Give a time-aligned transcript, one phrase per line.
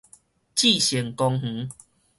[0.55, 1.69] 至善公園